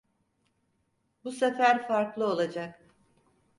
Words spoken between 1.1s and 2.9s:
Bu sefer farklı olacak.